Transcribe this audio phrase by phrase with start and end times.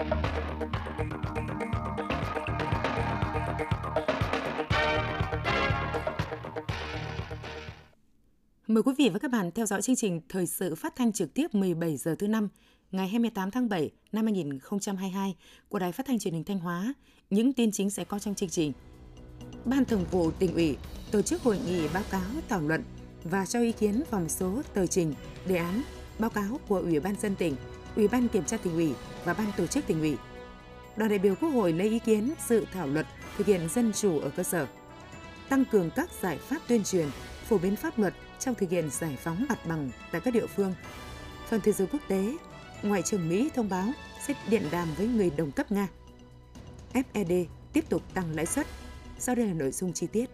[0.00, 0.08] Mời
[8.82, 11.54] quý vị và các bạn theo dõi chương trình thời sự phát thanh trực tiếp
[11.54, 12.48] 17 giờ thứ năm
[12.90, 15.36] ngày 28 tháng 7 năm 2022
[15.68, 16.94] của Đài Phát thanh Truyền hình Thanh Hóa.
[17.30, 18.72] Những tin chính sẽ có trong chương trình.
[19.64, 20.76] Ban Thường vụ tỉnh ủy
[21.10, 22.84] tổ chức hội nghị báo cáo thảo luận
[23.24, 25.14] và cho ý kiến vào một số tờ trình,
[25.46, 25.82] đề án,
[26.18, 27.56] báo cáo của Ủy ban dân tỉnh,
[27.96, 30.16] Ủy ban kiểm tra tỉnh ủy và Ban tổ chức tỉnh ủy.
[30.96, 33.06] Đoàn đại biểu Quốc hội lấy ý kiến sự thảo luật
[33.36, 34.66] thực hiện dân chủ ở cơ sở,
[35.48, 37.08] tăng cường các giải pháp tuyên truyền,
[37.48, 40.74] phổ biến pháp luật trong thực hiện giải phóng mặt bằng tại các địa phương.
[41.48, 42.36] Phần thế giới quốc tế,
[42.82, 43.88] Ngoại trưởng Mỹ thông báo
[44.26, 45.88] sẽ điện đàm với người đồng cấp Nga.
[46.92, 48.66] FED tiếp tục tăng lãi suất.
[49.18, 50.30] Sau đây là nội dung chi tiết.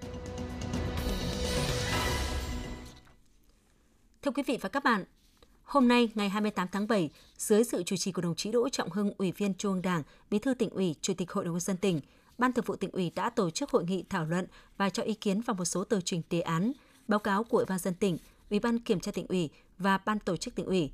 [4.23, 5.05] Thưa quý vị và các bạn,
[5.67, 8.91] hôm nay ngày 28 tháng 7, dưới sự chủ trì của đồng chí Đỗ Trọng
[8.91, 11.61] Hưng, Ủy viên Trung ương Đảng, Bí thư tỉnh ủy, Chủ tịch Hội đồng nhân
[11.61, 12.01] dân tỉnh,
[12.39, 15.15] Ban Thường vụ tỉnh ủy đã tổ chức hội nghị thảo luận và cho ý
[15.15, 16.73] kiến vào một số tờ trình đề án,
[17.09, 18.19] báo cáo của Ủy ban dân tỉnh,
[18.51, 20.91] Ủy ban kiểm tra tỉnh ủy và Ban tổ chức tỉnh ủy.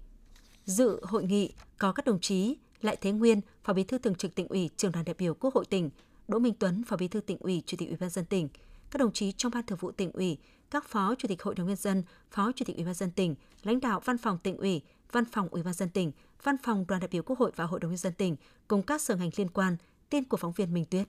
[0.65, 4.35] Dự hội nghị có các đồng chí Lại Thế Nguyên, Phó Bí thư Thường trực
[4.35, 5.91] tỉnh ủy, Trưởng đoàn đại biểu Quốc hội tỉnh,
[6.29, 8.49] Đỗ Minh Tuấn, Phó Bí thư tỉnh ủy, Chủ tịch Ủy ban dân tỉnh,
[8.93, 10.39] các đồng chí trong Ban Thường vụ tỉnh ủy,
[10.71, 13.35] các Phó Chủ tịch Hội đồng nhân dân, Phó Chủ tịch Ủy ban dân tỉnh,
[13.63, 16.13] lãnh đạo Văn phòng tỉnh ủy, Văn phòng Ủy ban dân tỉnh,
[16.43, 18.37] Văn phòng Đoàn đại biểu Quốc hội và Hội đồng nhân dân tỉnh
[18.69, 19.77] cùng các sở ngành liên quan.
[20.11, 21.09] Tin của phóng viên Minh Tuyết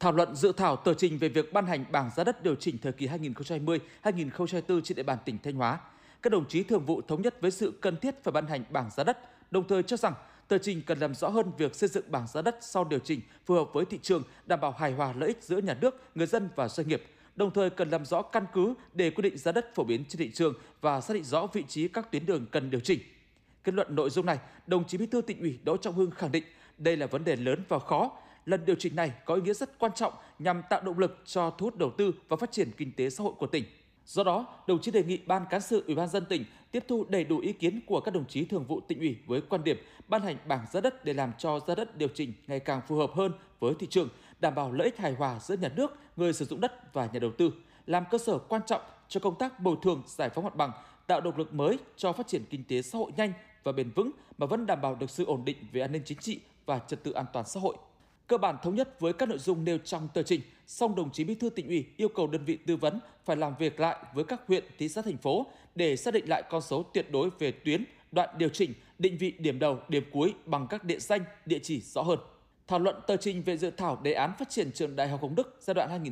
[0.00, 2.78] thảo luận dự thảo tờ trình về việc ban hành bảng giá đất điều chỉnh
[2.82, 3.08] thời kỳ
[4.02, 5.78] 2020-2024 trên địa bàn tỉnh Thanh Hóa.
[6.22, 8.90] Các đồng chí thường vụ thống nhất với sự cần thiết phải ban hành bảng
[8.90, 9.18] giá đất,
[9.52, 10.14] đồng thời cho rằng
[10.50, 13.20] tờ trình cần làm rõ hơn việc xây dựng bảng giá đất sau điều chỉnh
[13.46, 16.26] phù hợp với thị trường, đảm bảo hài hòa lợi ích giữa nhà nước, người
[16.26, 17.02] dân và doanh nghiệp.
[17.36, 20.18] Đồng thời cần làm rõ căn cứ để quy định giá đất phổ biến trên
[20.18, 23.00] thị trường và xác định rõ vị trí các tuyến đường cần điều chỉnh.
[23.64, 26.32] Kết luận nội dung này, đồng chí Bí thư tỉnh ủy Đỗ Trọng Hưng khẳng
[26.32, 26.44] định
[26.78, 28.10] đây là vấn đề lớn và khó,
[28.46, 31.50] lần điều chỉnh này có ý nghĩa rất quan trọng nhằm tạo động lực cho
[31.50, 33.64] thu hút đầu tư và phát triển kinh tế xã hội của tỉnh.
[34.10, 37.04] Do đó, đồng chí đề nghị Ban cán sự Ủy ban dân tỉnh tiếp thu
[37.08, 39.76] đầy đủ ý kiến của các đồng chí thường vụ tỉnh ủy với quan điểm
[40.08, 42.96] ban hành bảng giá đất để làm cho giá đất điều chỉnh ngày càng phù
[42.96, 44.08] hợp hơn với thị trường,
[44.40, 47.18] đảm bảo lợi ích hài hòa giữa nhà nước, người sử dụng đất và nhà
[47.18, 47.52] đầu tư,
[47.86, 50.72] làm cơ sở quan trọng cho công tác bồi thường giải phóng mặt bằng,
[51.06, 53.32] tạo động lực mới cho phát triển kinh tế xã hội nhanh
[53.64, 56.18] và bền vững mà vẫn đảm bảo được sự ổn định về an ninh chính
[56.18, 57.76] trị và trật tự an toàn xã hội
[58.30, 61.24] cơ bản thống nhất với các nội dung nêu trong tờ trình, song đồng chí
[61.24, 64.24] Bí thư tỉnh ủy yêu cầu đơn vị tư vấn phải làm việc lại với
[64.24, 67.52] các huyện, thị xã thành phố để xác định lại con số tuyệt đối về
[67.52, 71.58] tuyến, đoạn điều chỉnh, định vị điểm đầu, điểm cuối bằng các địa danh, địa
[71.62, 72.18] chỉ rõ hơn.
[72.68, 75.34] Thảo luận tờ trình về dự thảo đề án phát triển trường Đại học Hồng
[75.34, 76.04] Đức giai đoạn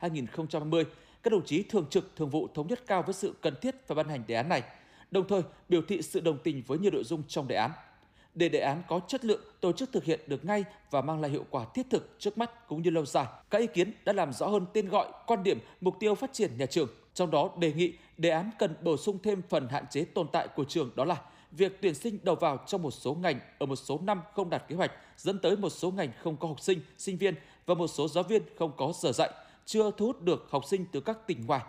[0.00, 0.84] 2022-2030,
[1.22, 3.94] các đồng chí thường trực thường vụ thống nhất cao với sự cần thiết phải
[3.94, 4.62] ban hành đề án này,
[5.10, 7.70] đồng thời biểu thị sự đồng tình với nhiều nội dung trong đề án
[8.36, 11.30] để đề án có chất lượng tổ chức thực hiện được ngay và mang lại
[11.30, 13.26] hiệu quả thiết thực trước mắt cũng như lâu dài.
[13.50, 16.58] Các ý kiến đã làm rõ hơn tên gọi, quan điểm, mục tiêu phát triển
[16.58, 16.88] nhà trường.
[17.14, 20.48] Trong đó đề nghị đề án cần bổ sung thêm phần hạn chế tồn tại
[20.48, 21.20] của trường đó là
[21.52, 24.68] việc tuyển sinh đầu vào trong một số ngành ở một số năm không đạt
[24.68, 27.34] kế hoạch dẫn tới một số ngành không có học sinh, sinh viên
[27.66, 29.30] và một số giáo viên không có giờ dạy,
[29.66, 31.62] chưa thu hút được học sinh từ các tỉnh ngoài.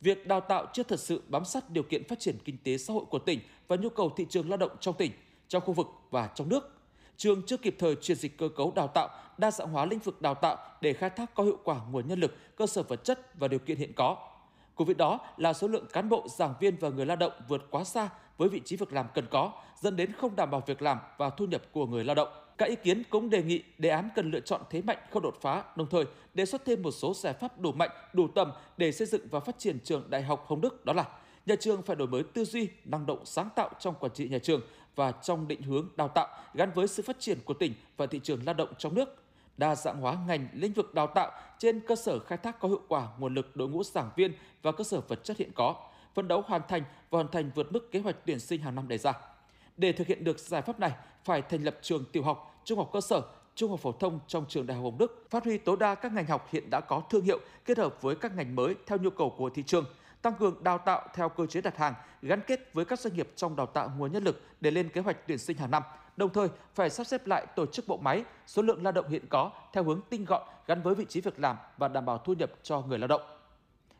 [0.00, 2.94] Việc đào tạo chưa thật sự bám sát điều kiện phát triển kinh tế xã
[2.94, 5.12] hội của tỉnh và nhu cầu thị trường lao động trong tỉnh–
[5.52, 6.70] trong khu vực và trong nước.
[7.16, 9.08] Trường chưa kịp thời chuyển dịch cơ cấu đào tạo,
[9.38, 12.20] đa dạng hóa lĩnh vực đào tạo để khai thác có hiệu quả nguồn nhân
[12.20, 14.16] lực, cơ sở vật chất và điều kiện hiện có.
[14.74, 17.62] Cùng với đó là số lượng cán bộ, giảng viên và người lao động vượt
[17.70, 18.08] quá xa
[18.38, 21.30] với vị trí việc làm cần có, dẫn đến không đảm bảo việc làm và
[21.30, 22.28] thu nhập của người lao động.
[22.58, 25.38] Các ý kiến cũng đề nghị đề án cần lựa chọn thế mạnh không đột
[25.40, 28.92] phá, đồng thời đề xuất thêm một số giải pháp đủ mạnh, đủ tầm để
[28.92, 31.04] xây dựng và phát triển trường Đại học Hồng Đức đó là
[31.46, 34.38] nhà trường phải đổi mới tư duy, năng động sáng tạo trong quản trị nhà
[34.38, 34.60] trường,
[34.96, 38.20] và trong định hướng đào tạo gắn với sự phát triển của tỉnh và thị
[38.22, 39.22] trường lao động trong nước,
[39.56, 42.82] đa dạng hóa ngành lĩnh vực đào tạo trên cơ sở khai thác có hiệu
[42.88, 44.32] quả nguồn lực đội ngũ giảng viên
[44.62, 45.74] và cơ sở vật chất hiện có,
[46.14, 48.88] phấn đấu hoàn thành và hoàn thành vượt mức kế hoạch tuyển sinh hàng năm
[48.88, 49.12] đề ra.
[49.76, 50.92] Để thực hiện được giải pháp này,
[51.24, 53.22] phải thành lập trường tiểu học, trung học cơ sở,
[53.54, 56.12] trung học phổ thông trong trường Đại học Hồng Đức, phát huy tối đa các
[56.12, 59.10] ngành học hiện đã có thương hiệu kết hợp với các ngành mới theo nhu
[59.10, 59.84] cầu của thị trường–
[60.22, 63.28] tăng cường đào tạo theo cơ chế đặt hàng, gắn kết với các doanh nghiệp
[63.36, 65.82] trong đào tạo nguồn nhân lực để lên kế hoạch tuyển sinh hàng năm.
[66.16, 69.26] Đồng thời, phải sắp xếp lại tổ chức bộ máy, số lượng lao động hiện
[69.28, 72.32] có theo hướng tinh gọn gắn với vị trí việc làm và đảm bảo thu
[72.32, 73.22] nhập cho người lao động.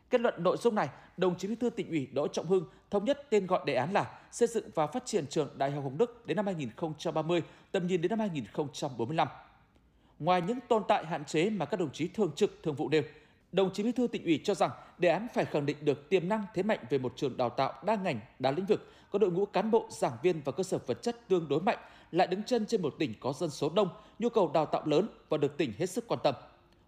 [0.09, 3.05] Kết luận nội dung này, đồng chí Bí thư tỉnh ủy Đỗ Trọng Hưng thống
[3.05, 5.97] nhất tên gọi đề án là xây dựng và phát triển trường Đại học Hồng
[5.97, 9.27] Đức đến năm 2030, tầm nhìn đến năm 2045.
[10.19, 13.03] Ngoài những tồn tại hạn chế mà các đồng chí thường trực thường vụ nêu,
[13.53, 16.29] Đồng chí Bí thư tỉnh ủy cho rằng đề án phải khẳng định được tiềm
[16.29, 19.31] năng thế mạnh về một trường đào tạo đa ngành, đa lĩnh vực, có đội
[19.31, 21.77] ngũ cán bộ, giảng viên và cơ sở vật chất tương đối mạnh,
[22.11, 23.89] lại đứng chân trên một tỉnh có dân số đông,
[24.19, 26.35] nhu cầu đào tạo lớn và được tỉnh hết sức quan tâm.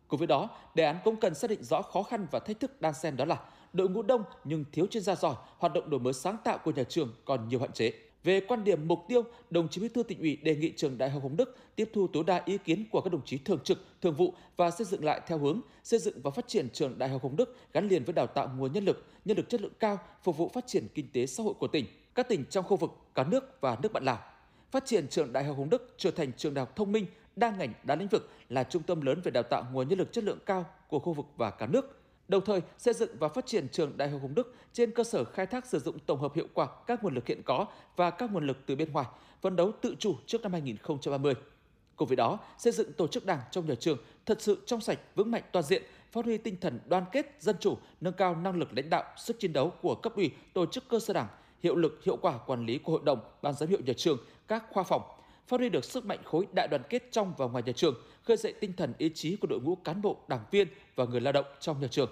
[0.07, 2.81] Cùng với đó, đề án cũng cần xác định rõ khó khăn và thách thức
[2.81, 3.39] đang xen đó là
[3.73, 6.71] đội ngũ đông nhưng thiếu chuyên gia giỏi, hoạt động đổi mới sáng tạo của
[6.71, 7.91] nhà trường còn nhiều hạn chế.
[8.25, 11.09] Về quan điểm mục tiêu, đồng chí Bí thư tỉnh ủy đề nghị trường Đại
[11.09, 13.77] học Hồng Đức tiếp thu tối đa ý kiến của các đồng chí thường trực,
[14.01, 17.09] thường vụ và xây dựng lại theo hướng xây dựng và phát triển trường Đại
[17.09, 19.71] học Hồng Đức gắn liền với đào tạo nguồn nhân lực, nhân lực chất lượng
[19.79, 21.85] cao, phục vụ phát triển kinh tế xã hội của tỉnh,
[22.15, 24.19] các tỉnh trong khu vực, cả nước và nước bạn Lào.
[24.71, 27.05] Phát triển trường Đại học Hồng Đức trở thành trường đại học thông minh,
[27.35, 30.13] đa ngành, đa lĩnh vực là trung tâm lớn về đào tạo nguồn nhân lực
[30.13, 33.45] chất lượng cao của khu vực và cả nước đồng thời xây dựng và phát
[33.45, 36.33] triển trường Đại học Hồng Đức trên cơ sở khai thác sử dụng tổng hợp
[36.35, 39.05] hiệu quả các nguồn lực hiện có và các nguồn lực từ bên ngoài,
[39.41, 41.33] phấn đấu tự chủ trước năm 2030.
[41.95, 44.99] Cùng với đó, xây dựng tổ chức đảng trong nhà trường thật sự trong sạch,
[45.15, 48.55] vững mạnh toàn diện, phát huy tinh thần đoàn kết, dân chủ, nâng cao năng
[48.55, 51.27] lực lãnh đạo, sức chiến đấu của cấp ủy, tổ chức cơ sở đảng,
[51.63, 54.17] hiệu lực, hiệu quả quản lý của hội đồng, ban giám hiệu nhà trường,
[54.47, 55.01] các khoa phòng,
[55.47, 58.37] phát huy được sức mạnh khối đại đoàn kết trong và ngoài nhà trường, khơi
[58.37, 61.33] dậy tinh thần ý chí của đội ngũ cán bộ, đảng viên và người lao
[61.33, 62.09] động trong nhà trường.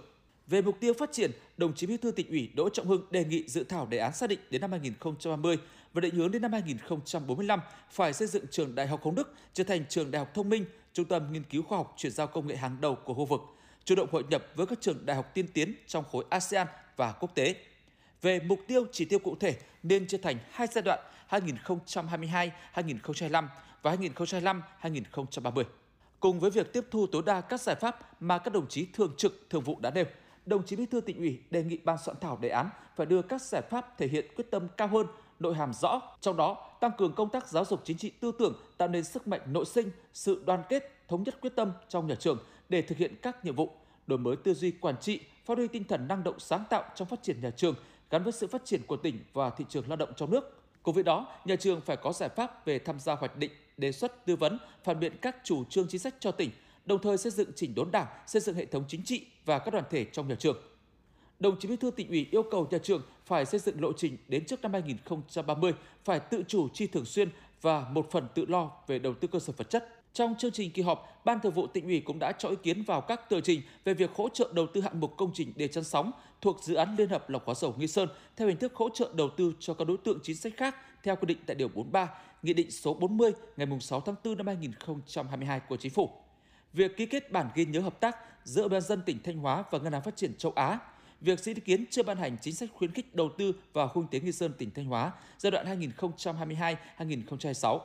[0.48, 3.26] Về mục tiêu phát triển, đồng chí Bí thư tỉnh ủy Đỗ Trọng Hưng đề
[3.26, 5.58] nghị dự thảo đề án xác định đến năm 2030
[5.94, 7.60] và định hướng đến năm 2045
[7.92, 10.66] phải xây dựng trường Đại học Hồng Đức trở thành trường đại học thông minh,
[10.94, 13.42] trung tâm nghiên cứu khoa học chuyển giao công nghệ hàng đầu của khu vực,
[13.84, 17.12] chủ động hội nhập với các trường đại học tiên tiến trong khối ASEAN và
[17.12, 17.56] quốc tế.
[18.22, 21.00] Về mục tiêu chỉ tiêu cụ thể nên chia thành hai giai đoạn
[21.40, 23.48] 2022-2025
[23.82, 25.64] và 2025-2030.
[26.20, 29.14] Cùng với việc tiếp thu tối đa các giải pháp mà các đồng chí thường
[29.18, 30.06] trực, thường vụ đã nêu,
[30.46, 33.22] đồng chí Bí thư tỉnh ủy đề nghị ban soạn thảo đề án phải đưa
[33.22, 35.08] các giải pháp thể hiện quyết tâm cao hơn,
[35.40, 38.56] nội hàm rõ, trong đó tăng cường công tác giáo dục chính trị tư tưởng,
[38.78, 42.16] tạo nên sức mạnh nội sinh, sự đoàn kết, thống nhất quyết tâm trong nhà
[42.16, 42.38] trường
[42.70, 43.72] để thực hiện các nhiệm vụ,
[44.08, 47.08] đổi mới tư duy quản trị, phát huy tinh thần năng động sáng tạo trong
[47.08, 47.76] phát triển nhà trường
[48.10, 50.62] gắn với sự phát triển của tỉnh và thị trường lao động trong nước.
[50.84, 53.92] Cùng với đó, nhà trường phải có giải pháp về tham gia hoạch định, đề
[53.92, 56.50] xuất, tư vấn, phản biện các chủ trương chính sách cho tỉnh,
[56.86, 59.72] đồng thời xây dựng chỉnh đốn đảng, xây dựng hệ thống chính trị và các
[59.72, 60.58] đoàn thể trong nhà trường.
[61.40, 64.18] Đồng chí Bí thư tỉnh ủy yêu cầu nhà trường phải xây dựng lộ trình
[64.28, 67.30] đến trước năm 2030 phải tự chủ chi thường xuyên
[67.62, 70.03] và một phần tự lo về đầu tư cơ sở vật chất.
[70.13, 72.83] Trong chương trình kỳ họp, Ban Thường vụ tỉnh ủy cũng đã cho ý kiến
[72.83, 75.68] vào các tờ trình về việc hỗ trợ đầu tư hạng mục công trình đề
[75.68, 76.12] chắn sóng
[76.42, 79.10] thuộc dự án Liên hợp lọc hóa dầu Nghi Sơn theo hình thức hỗ trợ
[79.13, 82.10] đầu tư cho các đối tượng chính sách khác theo quy định tại điều 43,
[82.44, 86.10] Nghị định số 40 ngày 6 tháng 4 năm 2022 của Chính phủ
[86.74, 89.80] việc ký kết bản ghi nhớ hợp tác giữa Ủy dân tỉnh Thanh Hóa và
[89.80, 90.80] Ngân hàng Phát triển châu Á,
[91.21, 94.01] việc xin ý kiến chưa ban hành chính sách khuyến khích đầu tư vào khu
[94.01, 95.81] kinh tế Nghi Sơn tỉnh Thanh Hóa giai đoạn
[96.98, 97.80] 2022-2026.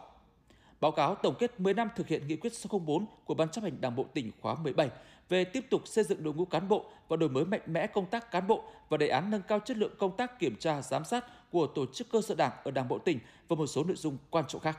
[0.80, 3.64] Báo cáo tổng kết 10 năm thực hiện nghị quyết số 04 của Ban chấp
[3.64, 4.90] hành Đảng bộ tỉnh khóa 17
[5.28, 8.06] về tiếp tục xây dựng đội ngũ cán bộ và đổi mới mạnh mẽ công
[8.06, 11.04] tác cán bộ và đề án nâng cao chất lượng công tác kiểm tra giám
[11.04, 13.96] sát của tổ chức cơ sở đảng ở Đảng bộ tỉnh và một số nội
[13.96, 14.78] dung quan trọng khác.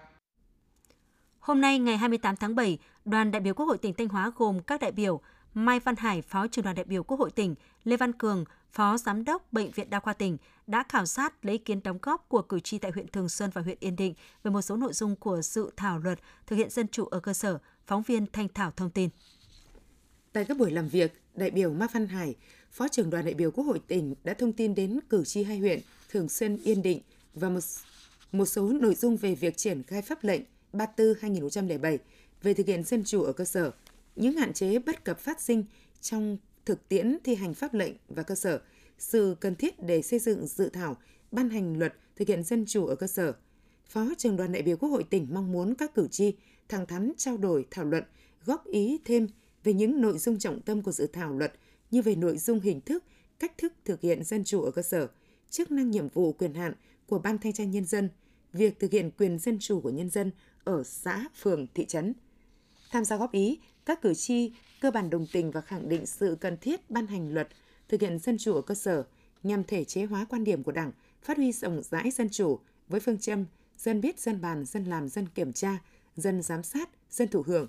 [1.39, 4.59] Hôm nay ngày 28 tháng 7, đoàn đại biểu Quốc hội tỉnh Thanh Hóa gồm
[4.59, 5.21] các đại biểu
[5.53, 8.97] Mai Văn Hải, Phó trưởng đoàn đại biểu Quốc hội tỉnh, Lê Văn Cường, Phó
[8.97, 10.37] Giám đốc Bệnh viện Đa khoa tỉnh
[10.67, 13.49] đã khảo sát lấy ý kiến đóng góp của cử tri tại huyện Thường Xuân
[13.53, 14.13] và huyện Yên Định
[14.43, 17.33] về một số nội dung của dự thảo luật thực hiện dân chủ ở cơ
[17.33, 17.59] sở.
[17.87, 19.09] Phóng viên Thanh Thảo thông tin.
[20.33, 22.35] Tại các buổi làm việc, đại biểu Ma Văn Hải,
[22.71, 25.57] Phó trưởng đoàn đại biểu Quốc hội tỉnh đã thông tin đến cử tri hai
[25.57, 25.79] huyện
[26.09, 27.01] Thường Xuân, Yên Định
[27.33, 27.59] và một,
[28.31, 30.41] một số nội dung về việc triển khai pháp lệnh
[30.73, 31.97] 34-2007
[32.43, 33.71] về thực hiện dân chủ ở cơ sở,
[34.15, 35.63] những hạn chế bất cập phát sinh
[36.01, 36.37] trong
[36.69, 38.61] thực tiễn thi hành pháp lệnh và cơ sở,
[38.97, 40.97] sự cần thiết để xây dựng dự thảo,
[41.31, 43.33] ban hành luật thực hiện dân chủ ở cơ sở.
[43.89, 46.33] Phó trưởng đoàn đại biểu Quốc hội tỉnh mong muốn các cử tri
[46.67, 48.03] thẳng thắn trao đổi, thảo luận,
[48.45, 49.27] góp ý thêm
[49.63, 51.53] về những nội dung trọng tâm của dự thảo luật
[51.91, 53.03] như về nội dung hình thức,
[53.39, 55.07] cách thức thực hiện dân chủ ở cơ sở,
[55.49, 56.73] chức năng nhiệm vụ quyền hạn
[57.07, 58.09] của Ban Thanh tra Nhân dân,
[58.53, 60.31] việc thực hiện quyền dân chủ của nhân dân
[60.63, 62.13] ở xã, phường, thị trấn.
[62.91, 66.37] Tham gia góp ý, các cử tri cơ bản đồng tình và khẳng định sự
[66.41, 67.47] cần thiết ban hành luật
[67.87, 69.03] thực hiện dân chủ ở cơ sở
[69.43, 72.99] nhằm thể chế hóa quan điểm của Đảng, phát huy rộng rãi dân chủ với
[72.99, 73.45] phương châm
[73.79, 75.77] dân biết, dân bàn, dân làm, dân kiểm tra,
[76.15, 77.67] dân giám sát, dân thụ hưởng.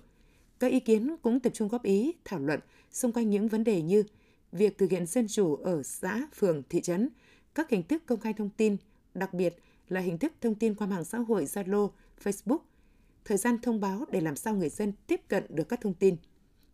[0.59, 2.61] Các ý kiến cũng tập trung góp ý, thảo luận
[2.93, 4.05] xung quanh những vấn đề như
[4.53, 7.09] việc thực hiện dân chủ ở xã, phường, thị trấn,
[7.55, 8.77] các hình thức công khai thông tin,
[9.15, 9.57] đặc biệt
[9.89, 11.91] là hình thức thông tin qua mạng xã hội Zalo,
[12.25, 12.59] Facebook,
[13.25, 16.17] thời gian thông báo để làm sao người dân tiếp cận được các thông tin.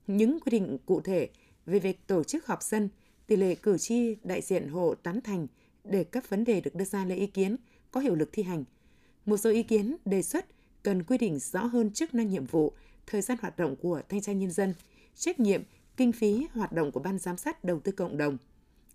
[0.06, 1.28] Những quy định cụ thể
[1.66, 2.88] về việc tổ chức họp dân,
[3.26, 5.46] tỷ lệ cử tri đại diện hộ tán thành
[5.84, 7.56] để các vấn đề được đưa ra lấy ý kiến
[7.90, 8.64] có hiệu lực thi hành.
[9.24, 10.46] Một số ý kiến đề xuất
[10.82, 12.72] cần quy định rõ hơn chức năng nhiệm vụ,
[13.06, 14.74] thời gian hoạt động của thanh tra nhân dân,
[15.14, 15.62] trách nhiệm
[15.96, 18.38] kinh phí hoạt động của Ban Giám sát Đầu tư Cộng đồng.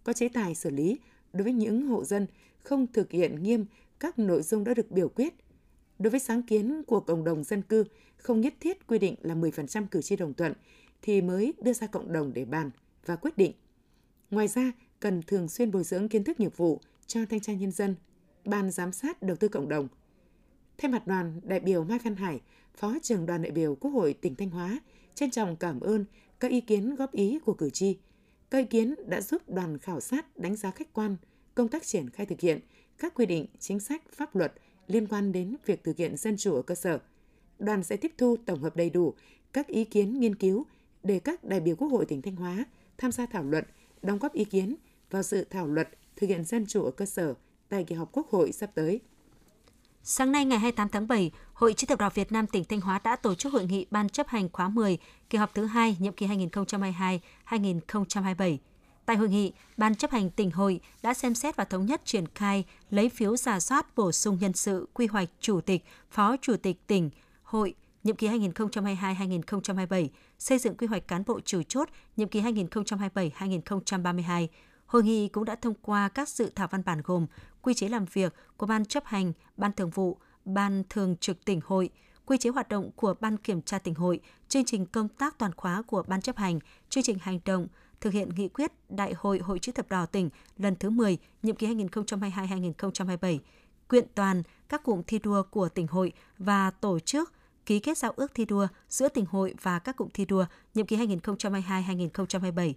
[0.03, 1.00] Có chế tài xử lý
[1.34, 2.27] đối với những hộ dân
[2.63, 3.65] không thực hiện nghiêm
[4.00, 5.34] các nội dung đã được biểu quyết.
[6.00, 7.84] Đối với sáng kiến của cộng đồng dân cư
[8.18, 10.53] không nhất thiết quy định là 10% cử tri đồng thuận
[11.01, 12.72] thì mới đưa ra cộng đồng để bàn
[13.05, 13.53] và quyết định.
[14.31, 17.72] Ngoài ra, cần thường xuyên bồi dưỡng kiến thức nghiệp vụ cho thanh tra nhân
[17.72, 17.96] dân,
[18.46, 19.88] ban giám sát đầu tư cộng đồng.
[20.77, 22.41] Thay mặt đoàn, đại biểu Mai Văn Hải,
[22.75, 24.79] Phó trưởng đoàn đại biểu Quốc hội tỉnh Thanh Hóa,
[25.15, 26.05] trân trọng cảm ơn
[26.39, 27.98] các ý kiến góp ý của cử tri.
[28.50, 31.17] Các ý kiến đã giúp đoàn khảo sát đánh giá khách quan
[31.55, 32.60] công tác triển khai thực hiện
[32.98, 34.53] các quy định, chính sách, pháp luật
[34.88, 37.00] liên quan đến việc thực hiện dân chủ ở cơ sở.
[37.60, 39.13] Đoàn sẽ tiếp thu tổng hợp đầy đủ
[39.53, 40.65] các ý kiến nghiên cứu
[41.03, 42.65] để các đại biểu Quốc hội tỉnh Thanh Hóa
[42.98, 43.63] tham gia thảo luận,
[44.01, 44.75] đóng góp ý kiến
[45.10, 47.34] vào dự thảo luật thực hiện dân chủ ở cơ sở
[47.70, 49.00] tại kỳ họp Quốc hội sắp tới.
[50.03, 53.00] Sáng nay ngày 28 tháng 7, Hội Chữ thập đỏ Việt Nam tỉnh Thanh Hóa
[53.03, 54.98] đã tổ chức hội nghị Ban chấp hành khóa 10,
[55.29, 58.58] kỳ họp thứ hai nhiệm kỳ 2022-2027.
[59.05, 62.25] Tại hội nghị, Ban chấp hành tỉnh hội đã xem xét và thống nhất triển
[62.36, 66.58] khai lấy phiếu giả soát bổ sung nhân sự quy hoạch chủ tịch, phó chủ
[66.58, 67.10] tịch tỉnh,
[67.43, 70.08] hội nhiệm kỳ 2022-2027,
[70.39, 74.48] xây dựng quy hoạch cán bộ chủ chốt nhiệm kỳ 2027-2032.
[74.86, 77.25] Hội nghị cũng đã thông qua các dự thảo văn bản gồm
[77.62, 81.60] quy chế làm việc của Ban chấp hành, Ban thường vụ, Ban thường trực tỉnh
[81.65, 81.89] hội,
[82.25, 85.51] quy chế hoạt động của Ban kiểm tra tỉnh hội, chương trình công tác toàn
[85.58, 87.67] khóa của Ban chấp hành, chương trình hành động,
[88.01, 91.55] thực hiện nghị quyết Đại hội Hội chữ thập đỏ tỉnh lần thứ 10, nhiệm
[91.55, 93.38] kỳ 2022-2027,
[93.88, 97.34] quyện toàn các cụm thi đua của tỉnh hội và tổ chức
[97.65, 100.86] ký kết giao ước thi đua giữa tỉnh hội và các cụm thi đua nhiệm
[100.86, 102.74] kỳ 2022-2027.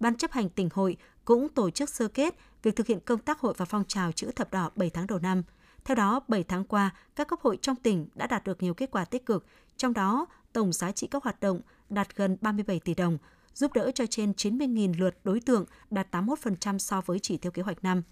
[0.00, 3.40] Ban chấp hành tỉnh hội cũng tổ chức sơ kết việc thực hiện công tác
[3.40, 5.42] hội và phong trào chữ thập đỏ 7 tháng đầu năm.
[5.84, 8.90] Theo đó, 7 tháng qua, các cấp hội trong tỉnh đã đạt được nhiều kết
[8.90, 12.94] quả tích cực, trong đó tổng giá trị các hoạt động đạt gần 37 tỷ
[12.94, 13.18] đồng,
[13.54, 17.62] giúp đỡ cho trên 90.000 lượt đối tượng, đạt 81% so với chỉ tiêu kế
[17.62, 18.02] hoạch năm.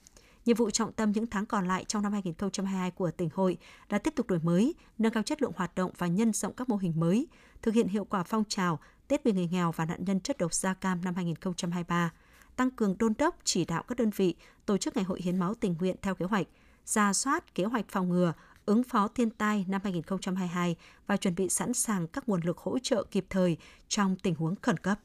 [0.45, 3.57] Nhiệm vụ trọng tâm những tháng còn lại trong năm 2022 của tỉnh hội
[3.89, 6.69] là tiếp tục đổi mới, nâng cao chất lượng hoạt động và nhân rộng các
[6.69, 7.27] mô hình mới,
[7.63, 10.55] thực hiện hiệu quả phong trào Tết vì người nghèo và nạn nhân chất độc
[10.55, 12.13] da cam năm 2023,
[12.57, 14.35] tăng cường đôn đốc chỉ đạo các đơn vị
[14.67, 16.47] tổ chức ngày hội hiến máu tình nguyện theo kế hoạch,
[16.85, 18.33] ra soát kế hoạch phòng ngừa,
[18.67, 22.79] ứng phó thiên tai năm 2022 và chuẩn bị sẵn sàng các nguồn lực hỗ
[22.79, 23.57] trợ kịp thời
[23.89, 24.99] trong tình huống khẩn cấp.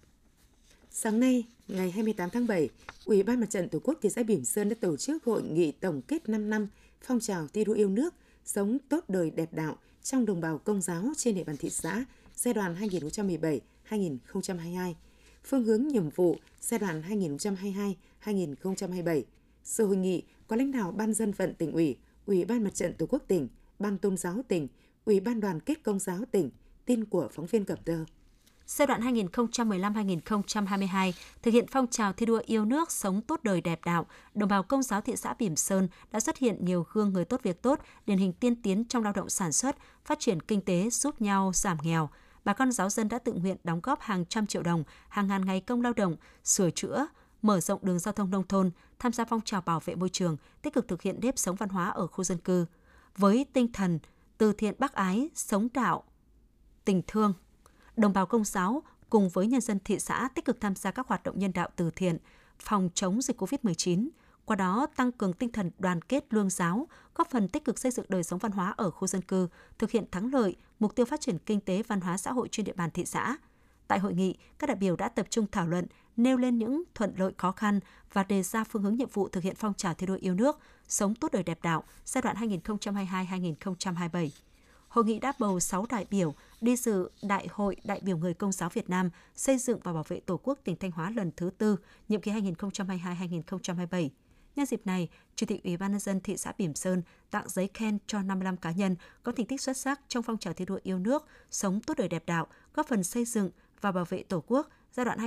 [0.99, 2.69] Sáng nay, ngày 28 tháng 7,
[3.05, 5.71] Ủy ban Mặt trận Tổ quốc thị xã Bỉm Sơn đã tổ chức hội nghị
[5.71, 6.67] tổng kết 5 năm
[7.01, 8.13] phong trào thi đua yêu nước,
[8.45, 12.05] sống tốt đời đẹp đạo trong đồng bào công giáo trên địa bàn thị xã
[12.35, 12.75] giai đoạn
[13.89, 14.93] 2017-2022,
[15.43, 17.03] phương hướng nhiệm vụ giai đoạn
[18.23, 19.23] 2022-2027.
[19.63, 22.93] Sự hội nghị có lãnh đạo Ban dân vận tỉnh ủy, Ủy ban Mặt trận
[22.93, 23.47] Tổ quốc tỉnh,
[23.79, 24.67] Ban tôn giáo tỉnh,
[25.05, 26.49] Ủy ban đoàn kết công giáo tỉnh,
[26.85, 28.05] tin của phóng viên Cẩm Tơ
[28.67, 33.79] giai đoạn 2015-2022 thực hiện phong trào thi đua yêu nước sống tốt đời đẹp
[33.85, 37.25] đạo, đồng bào công giáo thị xã Bỉm Sơn đã xuất hiện nhiều gương người
[37.25, 40.61] tốt việc tốt, điển hình tiên tiến trong lao động sản xuất, phát triển kinh
[40.61, 42.09] tế, giúp nhau giảm nghèo.
[42.43, 45.45] Bà con giáo dân đã tự nguyện đóng góp hàng trăm triệu đồng, hàng ngàn
[45.45, 47.07] ngày công lao động, sửa chữa,
[47.41, 50.37] mở rộng đường giao thông nông thôn, tham gia phong trào bảo vệ môi trường,
[50.61, 52.65] tích cực thực hiện nếp sống văn hóa ở khu dân cư.
[53.17, 53.99] Với tinh thần
[54.37, 56.03] từ thiện bác ái, sống đạo,
[56.85, 57.33] tình thương,
[57.97, 61.07] đồng bào công giáo cùng với nhân dân thị xã tích cực tham gia các
[61.07, 62.17] hoạt động nhân đạo từ thiện,
[62.59, 64.07] phòng chống dịch COVID-19,
[64.45, 67.91] qua đó tăng cường tinh thần đoàn kết lương giáo, góp phần tích cực xây
[67.91, 71.05] dựng đời sống văn hóa ở khu dân cư, thực hiện thắng lợi mục tiêu
[71.05, 73.37] phát triển kinh tế văn hóa xã hội trên địa bàn thị xã.
[73.87, 75.85] Tại hội nghị, các đại biểu đã tập trung thảo luận,
[76.17, 77.79] nêu lên những thuận lợi khó khăn
[78.13, 80.59] và đề ra phương hướng nhiệm vụ thực hiện phong trào thi đua yêu nước,
[80.87, 82.35] sống tốt đời đẹp đạo giai đoạn
[82.65, 84.29] 2022-2027.
[84.97, 88.51] Hội nghị đã bầu 6 đại biểu đi dự Đại hội đại biểu người Công
[88.51, 91.49] giáo Việt Nam xây dựng và bảo vệ Tổ quốc tỉnh Thanh Hóa lần thứ
[91.57, 91.77] tư,
[92.09, 94.09] nhiệm kỳ 2022-2027.
[94.55, 97.01] Nhân dịp này, Chủ tịch Ủy ban nhân dân thị xã Bỉm Sơn
[97.31, 100.53] tặng giấy khen cho 55 cá nhân có thành tích xuất sắc trong phong trào
[100.53, 103.49] thi đua yêu nước, sống tốt đời đẹp đạo, góp phần xây dựng
[103.81, 105.19] và bảo vệ Tổ quốc giai đoạn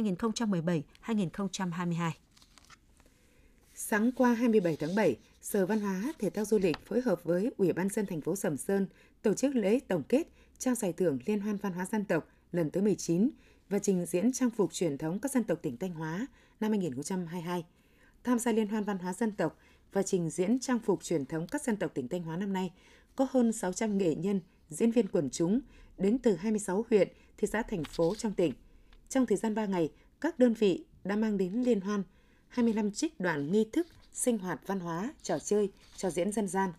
[1.07, 2.11] 2017-2022.
[3.75, 5.17] Sáng qua 27 tháng 7,
[5.52, 8.37] Sở Văn hóa, Thể thao Du lịch phối hợp với Ủy ban dân thành phố
[8.37, 8.87] Sầm Sơn
[9.23, 10.28] tổ chức lễ tổng kết
[10.59, 13.30] trao giải thưởng Liên hoan văn hóa dân tộc lần thứ 19
[13.69, 16.26] và trình diễn trang phục truyền thống các dân tộc tỉnh Thanh Hóa
[16.61, 17.64] năm 2022.
[18.25, 19.59] Tham gia Liên hoan văn hóa dân tộc
[19.92, 22.73] và trình diễn trang phục truyền thống các dân tộc tỉnh Thanh Hóa năm nay
[23.16, 25.61] có hơn 600 nghệ nhân, diễn viên quần chúng
[25.99, 28.52] đến từ 26 huyện, thị xã, thành phố trong tỉnh.
[29.09, 32.02] Trong thời gian 3 ngày, các đơn vị đã mang đến liên hoan
[32.49, 36.73] 25 trích đoạn nghi thức, sinh hoạt văn hóa, trò chơi, trò diễn dân gian,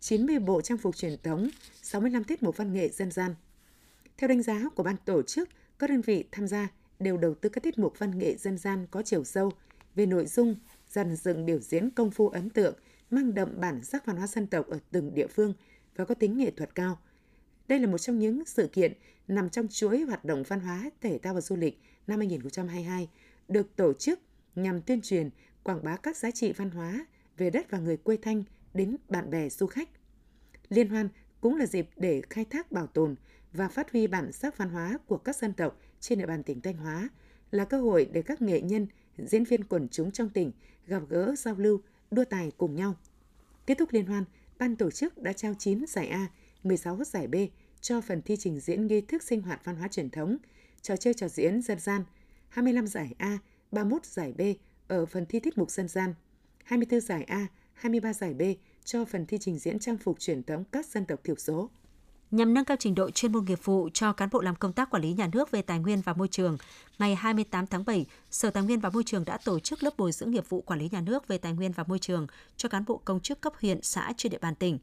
[0.00, 1.48] 90 bộ trang phục truyền thống,
[1.82, 3.34] 65 tiết mục văn nghệ dân gian.
[4.16, 6.68] Theo đánh giá của ban tổ chức, các đơn vị tham gia
[6.98, 9.52] đều đầu tư các tiết mục văn nghệ dân gian có chiều sâu
[9.94, 10.56] về nội dung,
[10.88, 12.74] dàn dựng biểu diễn công phu ấn tượng,
[13.10, 15.54] mang đậm bản sắc văn hóa dân tộc ở từng địa phương
[15.96, 16.98] và có tính nghệ thuật cao.
[17.68, 18.92] Đây là một trong những sự kiện
[19.28, 23.08] nằm trong chuỗi hoạt động văn hóa, thể thao và du lịch năm 2022
[23.48, 24.20] được tổ chức
[24.54, 25.30] nhằm tuyên truyền,
[25.62, 28.42] quảng bá các giá trị văn hóa về đất và người quê Thanh
[28.74, 29.88] đến bạn bè du khách.
[30.68, 31.08] Liên hoan
[31.40, 33.14] cũng là dịp để khai thác bảo tồn
[33.52, 36.60] và phát huy bản sắc văn hóa của các dân tộc trên địa bàn tỉnh
[36.60, 37.08] Thanh Hóa,
[37.50, 38.86] là cơ hội để các nghệ nhân,
[39.18, 40.52] diễn viên quần chúng trong tỉnh
[40.86, 42.94] gặp gỡ, giao lưu, đua tài cùng nhau.
[43.66, 44.24] Kết thúc liên hoan,
[44.58, 46.26] ban tổ chức đã trao 9 giải A,
[46.62, 47.34] 16 giải B
[47.80, 50.36] cho phần thi trình diễn nghi thức sinh hoạt văn hóa truyền thống,
[50.82, 52.04] trò chơi trò diễn dân gian,
[52.48, 53.38] 25 giải A,
[53.72, 54.40] 31 giải B
[54.90, 56.14] ở phần thi tiết mục dân gian,
[56.64, 58.42] 24 giải A, 23 giải B
[58.84, 61.70] cho phần thi trình diễn trang phục truyền thống các dân tộc thiểu số.
[62.30, 64.90] Nhằm nâng cao trình độ chuyên môn nghiệp vụ cho cán bộ làm công tác
[64.90, 66.58] quản lý nhà nước về tài nguyên và môi trường,
[66.98, 70.12] ngày 28 tháng 7, Sở Tài nguyên và Môi trường đã tổ chức lớp bồi
[70.12, 72.84] dưỡng nghiệp vụ quản lý nhà nước về tài nguyên và môi trường cho cán
[72.84, 74.78] bộ công chức cấp huyện, xã trên địa bàn tỉnh.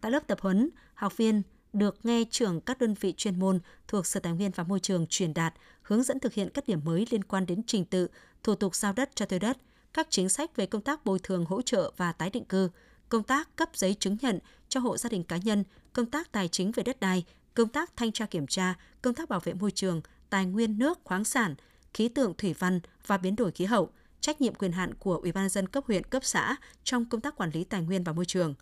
[0.00, 3.58] Tại lớp tập huấn, học viên được nghe trưởng các đơn vị chuyên môn
[3.88, 6.80] thuộc Sở Tài nguyên và Môi trường truyền đạt, hướng dẫn thực hiện các điểm
[6.84, 8.08] mới liên quan đến trình tự,
[8.42, 9.58] thủ tục giao đất cho thuê đất,
[9.92, 12.70] các chính sách về công tác bồi thường hỗ trợ và tái định cư,
[13.08, 16.48] công tác cấp giấy chứng nhận cho hộ gia đình cá nhân, công tác tài
[16.48, 19.70] chính về đất đai, công tác thanh tra kiểm tra, công tác bảo vệ môi
[19.70, 21.54] trường, tài nguyên nước, khoáng sản,
[21.94, 25.32] khí tượng thủy văn và biến đổi khí hậu, trách nhiệm quyền hạn của Ủy
[25.32, 28.12] ban nhân dân cấp huyện, cấp xã trong công tác quản lý tài nguyên và
[28.12, 28.54] môi trường.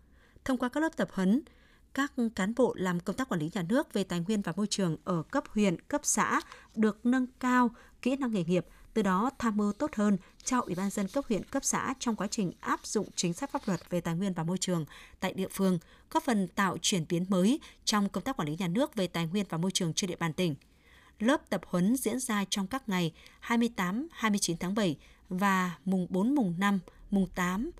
[0.45, 1.43] Thông qua các lớp tập huấn,
[1.97, 4.67] các cán bộ làm công tác quản lý nhà nước về tài nguyên và môi
[4.67, 6.41] trường ở cấp huyện, cấp xã
[6.75, 7.71] được nâng cao
[8.03, 11.25] kỹ năng nghề nghiệp, từ đó tham mưu tốt hơn cho Ủy ban dân cấp
[11.29, 14.33] huyện, cấp xã trong quá trình áp dụng chính sách pháp luật về tài nguyên
[14.33, 14.85] và môi trường
[15.21, 15.79] tại địa phương,
[16.11, 19.27] góp phần tạo chuyển biến mới trong công tác quản lý nhà nước về tài
[19.27, 20.55] nguyên và môi trường trên địa bàn tỉnh.
[21.19, 24.97] Lớp tập huấn diễn ra trong các ngày 28, 29 tháng 7
[25.29, 26.79] và mùng 4, mùng 5,
[27.11, 27.71] mùng 8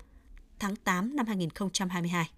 [0.59, 2.29] tháng 8 năm 2022.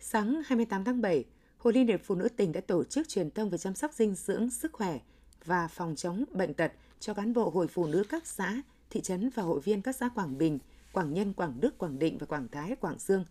[0.00, 1.24] Sáng 28 tháng 7,
[1.58, 4.14] Hội Liên hiệp Phụ nữ tỉnh đã tổ chức truyền thông về chăm sóc dinh
[4.14, 4.98] dưỡng, sức khỏe
[5.44, 9.30] và phòng chống bệnh tật cho cán bộ hội phụ nữ các xã, thị trấn
[9.34, 10.58] và hội viên các xã Quảng Bình,
[10.92, 13.24] Quảng Nhân, Quảng Đức, Quảng Định và Quảng Thái, Quảng Dương.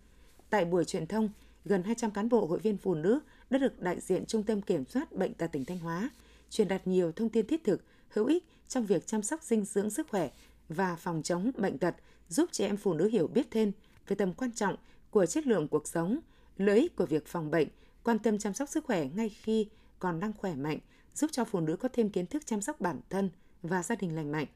[0.49, 1.29] Tại buổi truyền thông,
[1.65, 4.85] gần 200 cán bộ hội viên phụ nữ đã được đại diện Trung tâm Kiểm
[4.85, 6.09] soát Bệnh tật tỉnh Thanh Hóa
[6.49, 9.89] truyền đạt nhiều thông tin thiết thực, hữu ích trong việc chăm sóc dinh dưỡng
[9.89, 10.29] sức khỏe
[10.69, 11.95] và phòng chống bệnh tật,
[12.29, 13.71] giúp chị em phụ nữ hiểu biết thêm
[14.07, 14.75] về tầm quan trọng
[15.09, 16.19] của chất lượng cuộc sống,
[16.57, 17.67] lợi ích của việc phòng bệnh,
[18.03, 19.67] quan tâm chăm sóc sức khỏe ngay khi
[19.99, 20.79] còn đang khỏe mạnh,
[21.15, 23.29] giúp cho phụ nữ có thêm kiến thức chăm sóc bản thân
[23.61, 24.47] và gia đình lành mạnh.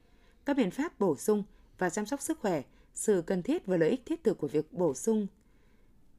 [0.46, 1.44] Các biện pháp bổ sung
[1.78, 4.74] và chăm sóc sức khỏe, sự cần thiết và lợi ích thiết thực của việc
[4.74, 5.28] bổ sung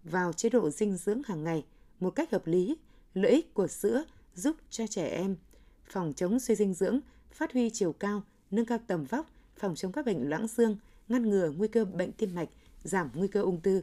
[0.04, 1.64] vào chế độ dinh dưỡng hàng ngày
[2.00, 2.76] một cách hợp lý,
[3.14, 5.36] lợi ích của sữa giúp cho trẻ em
[5.84, 7.00] phòng chống suy dinh dưỡng,
[7.32, 10.76] phát huy chiều cao, nâng cao tầm vóc, phòng chống các bệnh loãng xương,
[11.08, 12.48] ngăn ngừa nguy cơ bệnh tim mạch,
[12.82, 13.82] giảm nguy cơ ung thư.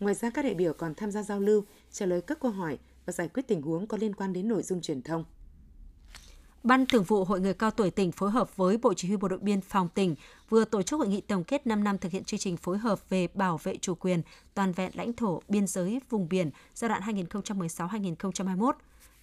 [0.00, 2.78] Ngoài ra, các đại biểu còn tham gia giao lưu, trả lời các câu hỏi
[3.06, 5.24] và giải quyết tình huống có liên quan đến nội dung truyền thông.
[6.62, 9.28] Ban Thường vụ Hội người cao tuổi tỉnh phối hợp với Bộ Chỉ huy Bộ
[9.28, 10.14] đội Biên phòng tỉnh
[10.48, 13.08] vừa tổ chức hội nghị tổng kết 5 năm thực hiện chương trình phối hợp
[13.08, 14.22] về bảo vệ chủ quyền,
[14.54, 18.72] toàn vẹn lãnh thổ, biên giới, vùng biển giai đoạn 2016-2021.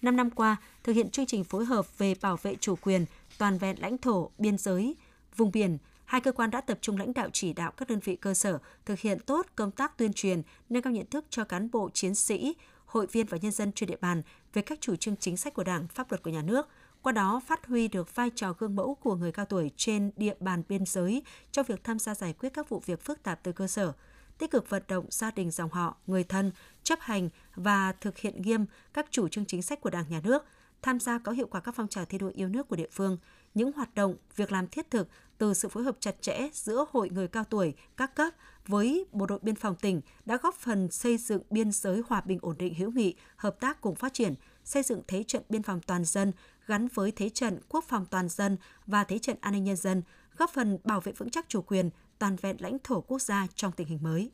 [0.02, 3.04] 5 năm qua, thực hiện chương trình phối hợp về bảo vệ chủ quyền,
[3.38, 4.96] toàn vẹn lãnh thổ, biên giới,
[5.36, 8.16] vùng biển, hai cơ quan đã tập trung lãnh đạo chỉ đạo các đơn vị
[8.16, 11.70] cơ sở thực hiện tốt công tác tuyên truyền, nâng cao nhận thức cho cán
[11.70, 15.16] bộ chiến sĩ, hội viên và nhân dân trên địa bàn về các chủ trương
[15.16, 16.68] chính sách của Đảng, pháp luật của nhà nước,
[17.02, 20.34] qua đó phát huy được vai trò gương mẫu của người cao tuổi trên địa
[20.40, 23.52] bàn biên giới trong việc tham gia giải quyết các vụ việc phức tạp từ
[23.52, 23.92] cơ sở,
[24.38, 28.42] tích cực vận động gia đình dòng họ, người thân chấp hành và thực hiện
[28.42, 30.44] nghiêm các chủ trương chính sách của Đảng nhà nước,
[30.82, 33.18] tham gia có hiệu quả các phong trào thi đua yêu nước của địa phương,
[33.56, 37.10] những hoạt động, việc làm thiết thực từ sự phối hợp chặt chẽ giữa hội
[37.10, 38.32] người cao tuổi các cấp
[38.66, 42.38] với Bộ đội Biên phòng tỉnh đã góp phần xây dựng biên giới hòa bình
[42.42, 45.80] ổn định hữu nghị, hợp tác cùng phát triển, xây dựng thế trận biên phòng
[45.86, 46.32] toàn dân
[46.66, 50.02] gắn với thế trận quốc phòng toàn dân và thế trận an ninh nhân dân,
[50.36, 53.72] góp phần bảo vệ vững chắc chủ quyền, toàn vẹn lãnh thổ quốc gia trong
[53.72, 54.30] tình hình mới.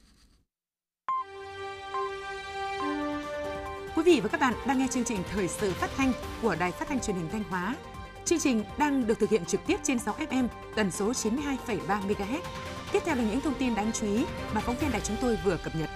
[3.96, 6.72] Quý vị và các bạn đang nghe chương trình Thời sự phát thanh của Đài
[6.72, 7.76] Phát thanh Truyền hình Thanh Hóa.
[8.24, 12.40] Chương trình đang được thực hiện trực tiếp trên 6 FM tần số 92,3 MHz.
[12.92, 15.38] Tiếp theo là những thông tin đáng chú ý mà phóng viên đài chúng tôi
[15.44, 15.90] vừa cập nhật.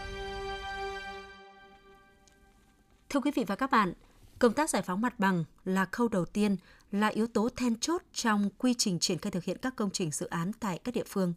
[3.09, 3.93] Thưa quý vị và các bạn,
[4.39, 6.57] công tác giải phóng mặt bằng là khâu đầu tiên,
[6.93, 10.11] là yếu tố then chốt trong quy trình triển khai thực hiện các công trình
[10.11, 11.35] dự án tại các địa phương.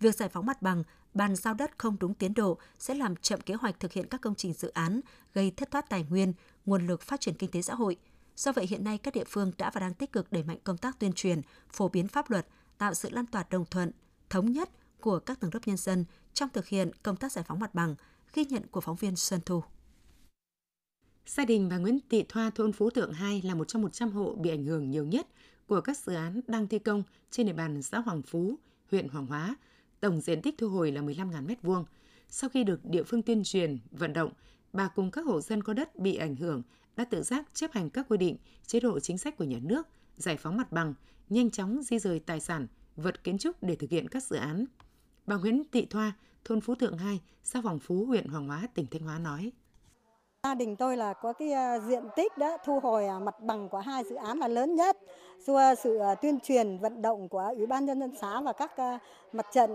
[0.00, 0.82] Việc giải phóng mặt bằng,
[1.14, 4.20] bàn giao đất không đúng tiến độ sẽ làm chậm kế hoạch thực hiện các
[4.20, 5.00] công trình dự án,
[5.34, 6.32] gây thất thoát tài nguyên,
[6.66, 7.96] nguồn lực phát triển kinh tế xã hội.
[8.36, 10.78] Do vậy hiện nay các địa phương đã và đang tích cực đẩy mạnh công
[10.78, 11.40] tác tuyên truyền,
[11.72, 12.46] phổ biến pháp luật,
[12.78, 13.90] tạo sự lan tỏa đồng thuận,
[14.30, 14.70] thống nhất
[15.00, 17.94] của các tầng lớp nhân dân trong thực hiện công tác giải phóng mặt bằng,
[18.34, 19.62] ghi nhận của phóng viên Xuân Thu.
[21.26, 24.34] Gia đình bà Nguyễn Tị Thoa thôn Phú Tượng 2 là một trong 100 hộ
[24.34, 25.26] bị ảnh hưởng nhiều nhất
[25.66, 28.58] của các dự án đang thi công trên địa bàn xã Hoàng Phú,
[28.90, 29.56] huyện Hoàng Hóa.
[30.00, 31.84] Tổng diện tích thu hồi là 15.000 m2.
[32.28, 34.32] Sau khi được địa phương tuyên truyền, vận động,
[34.72, 36.62] bà cùng các hộ dân có đất bị ảnh hưởng
[36.96, 39.88] đã tự giác chấp hành các quy định, chế độ chính sách của nhà nước,
[40.16, 40.94] giải phóng mặt bằng,
[41.28, 44.64] nhanh chóng di rời tài sản, vật kiến trúc để thực hiện các dự án.
[45.26, 46.12] Bà Nguyễn Thị Thoa,
[46.44, 49.52] thôn Phú Thượng 2, xã Hoàng Phú, huyện Hoàng Hóa, tỉnh Thanh Hóa nói.
[50.42, 53.68] Gia đình tôi là có cái à, diện tích đó thu hồi à, mặt bằng
[53.68, 54.96] của hai dự án là lớn nhất.
[55.46, 58.72] Do sự à, tuyên truyền vận động của Ủy ban nhân dân xã và các
[59.32, 59.70] mặt trận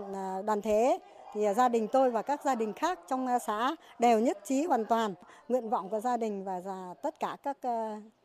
[0.46, 0.98] đoàn thể
[1.34, 4.64] thì à, gia đình tôi và các gia đình khác trong xã đều nhất trí
[4.64, 5.14] hoàn toàn
[5.48, 7.56] nguyện vọng của gia đình và à, tất cả các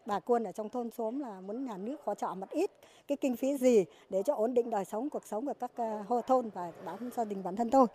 [0.05, 2.71] bà con ở trong thôn xóm là muốn nhà nước hỗ trợ một ít
[3.07, 5.71] cái kinh phí gì để cho ổn định đời sống cuộc sống của các
[6.07, 7.87] hộ thôn và bản gia đình bản thân tôi.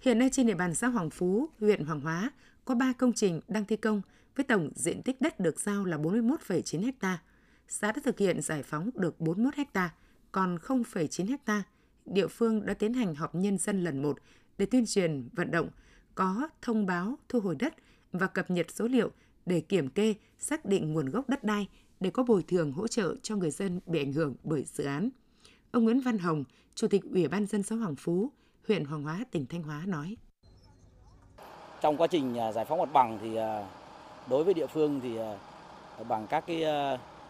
[0.00, 2.30] Hiện nay trên địa bàn xã Hoàng Phú, huyện Hoàng Hóa
[2.64, 4.02] có 3 công trình đang thi công
[4.36, 7.18] với tổng diện tích đất được giao là 41,9 ha.
[7.68, 9.90] Xã đã thực hiện giải phóng được 41 ha,
[10.32, 11.62] còn 0,9 ha.
[12.04, 14.18] Địa phương đã tiến hành họp nhân dân lần một
[14.58, 15.68] để tuyên truyền, vận động,
[16.14, 17.74] có thông báo thu hồi đất
[18.12, 19.10] và cập nhật số liệu
[19.46, 21.68] để kiểm kê, xác định nguồn gốc đất đai
[22.00, 25.08] để có bồi thường hỗ trợ cho người dân bị ảnh hưởng bởi dự án.
[25.70, 28.30] Ông Nguyễn Văn Hồng, Chủ tịch Ủy ban dân xã Hoàng Phú,
[28.68, 30.16] huyện Hoàng Hóa, tỉnh Thanh Hóa nói.
[31.80, 33.68] Trong quá trình à, giải phóng mặt bằng thì à,
[34.30, 35.38] đối với địa phương thì à,
[36.08, 36.64] bằng các cái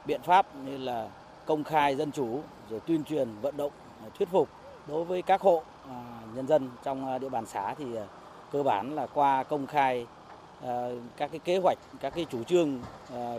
[0.07, 1.11] biện pháp như là
[1.47, 3.73] công khai dân chủ rồi tuyên truyền vận động
[4.19, 4.49] thuyết phục
[4.87, 8.07] đối với các hộ à, nhân dân trong à, địa bàn xã thì à,
[8.53, 10.07] cơ bản là qua công khai
[11.17, 12.81] các cái kế hoạch các cái chủ trương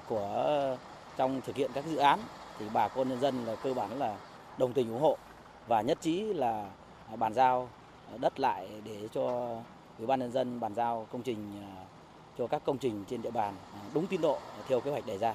[0.08, 0.78] của
[1.18, 2.20] trong thực hiện các dự án
[2.60, 4.18] thì bà con nhân dân là cơ bản là
[4.58, 5.18] đồng tình ủng hộ
[5.68, 6.70] và nhất trí là
[7.18, 7.70] bàn giao
[8.20, 9.56] đất lại để cho
[9.98, 11.38] Ủy ban nhân dân bàn giao công trình
[12.38, 13.54] cho các công trình trên địa bàn
[13.94, 15.34] đúng tiến độ theo kế hoạch đề ra.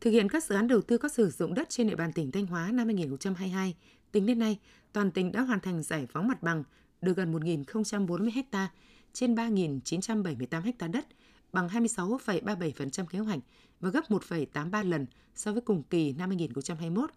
[0.00, 2.32] Thực hiện các dự án đầu tư có sử dụng đất trên địa bàn tỉnh
[2.32, 3.74] Thanh Hóa năm 2022,
[4.16, 4.58] tính đến nay,
[4.92, 6.64] toàn tỉnh đã hoàn thành giải phóng mặt bằng
[7.00, 8.72] được gần 1.040 ha
[9.12, 11.06] trên 3.978 ha đất,
[11.52, 13.38] bằng 26,37% kế hoạch
[13.80, 17.10] và gấp 1,83 lần so với cùng kỳ năm 2021.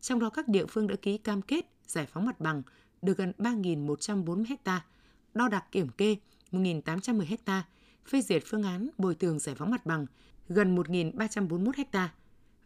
[0.00, 2.62] Trong đó các địa phương đã ký cam kết giải phóng mặt bằng
[3.02, 4.84] được gần 3.140 ha,
[5.34, 6.16] đo đạc kiểm kê
[6.52, 7.62] 1.810 ha,
[8.08, 10.06] phê duyệt phương án bồi thường giải phóng mặt bằng
[10.48, 12.14] gần 1.341 ha.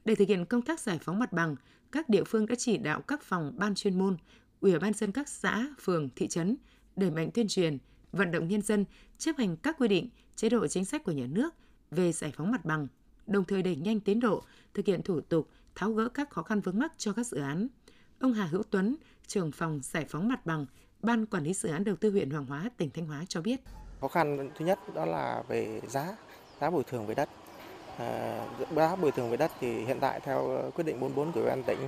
[0.04, 1.56] Để thực hiện công tác giải phóng mặt bằng,
[1.92, 4.16] các địa phương đã chỉ đạo các phòng ban chuyên môn,
[4.60, 6.56] ủy ban dân các xã, phường, thị trấn
[6.96, 7.78] đẩy mạnh tuyên truyền,
[8.12, 8.84] vận động nhân dân
[9.18, 11.54] chấp hành các quy định, chế độ chính sách của nhà nước
[11.90, 12.86] về giải phóng mặt bằng,
[13.26, 14.42] đồng thời đẩy nhanh tiến độ,
[14.74, 17.68] thực hiện thủ tục, tháo gỡ các khó khăn vướng mắc cho các dự án.
[18.20, 20.66] Ông Hà Hữu Tuấn, trưởng phòng giải phóng mặt bằng,
[21.02, 23.60] Ban Quản lý Dự án Đầu tư huyện Hoàng Hóa, tỉnh Thanh Hóa cho biết.
[24.00, 26.16] Khó khăn thứ nhất đó là về giá,
[26.60, 27.28] giá bồi thường về đất.
[28.00, 28.40] À,
[28.76, 31.62] giá bồi thường về đất thì hiện tại theo quyết định 44 của Ủy ban
[31.62, 31.78] tỉnh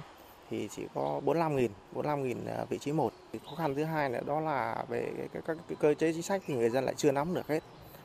[0.50, 3.12] thì chỉ có 45 nghìn, 45 nghìn à, vị trí một.
[3.46, 6.54] Khó khăn thứ hai là đó là về các, các, cơ chế chính sách thì
[6.54, 7.60] người dân lại chưa nắm được hết,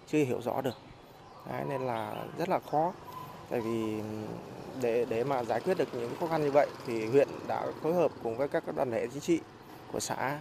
[0.08, 0.76] chưa hiểu rõ được.
[1.50, 2.94] Đấy, nên là rất là khó.
[3.50, 4.02] Tại vì
[4.82, 7.94] để để mà giải quyết được những khó khăn như vậy thì huyện đã phối
[7.94, 9.40] hợp cùng với các đoàn thể chính trị
[9.92, 10.40] của xã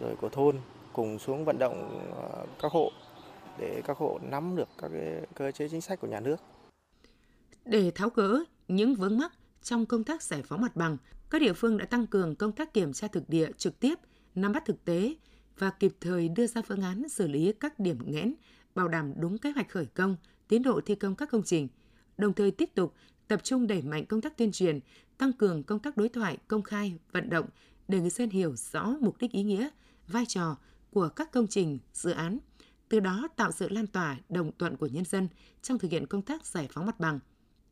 [0.00, 0.56] rồi của thôn
[0.92, 2.90] cùng xuống vận động ờ, các hộ
[3.58, 6.36] để các hộ nắm được các cái cơ chế chính sách của nhà nước.
[7.64, 10.96] Để tháo gỡ những vướng mắc trong công tác giải phóng mặt bằng,
[11.30, 13.94] các địa phương đã tăng cường công tác kiểm tra thực địa trực tiếp,
[14.34, 15.14] nắm bắt thực tế
[15.58, 18.34] và kịp thời đưa ra phương án xử lý các điểm nghẽn,
[18.74, 20.16] bảo đảm đúng kế hoạch khởi công,
[20.48, 21.68] tiến độ thi công các công trình,
[22.18, 22.94] đồng thời tiếp tục
[23.28, 24.80] tập trung đẩy mạnh công tác tuyên truyền,
[25.18, 27.46] tăng cường công tác đối thoại, công khai, vận động
[27.88, 29.68] để người dân hiểu rõ mục đích ý nghĩa,
[30.08, 30.56] vai trò
[30.90, 32.38] của các công trình, dự án,
[32.88, 35.28] từ đó tạo sự lan tỏa đồng thuận của nhân dân
[35.62, 37.18] trong thực hiện công tác giải phóng mặt bằng.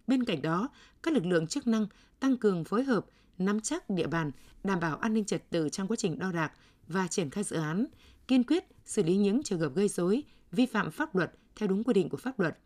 [0.07, 0.69] Bên cạnh đó,
[1.03, 1.87] các lực lượng chức năng
[2.21, 3.07] tăng cường phối hợp,
[3.39, 4.31] nắm chắc địa bàn,
[4.65, 6.53] đảm bảo an ninh trật tự trong quá trình đo đạc
[6.89, 7.87] và triển khai dự án,
[8.29, 11.85] kiên quyết xử lý những trường hợp gây rối, vi phạm pháp luật theo đúng
[11.85, 12.59] quy định của pháp luật.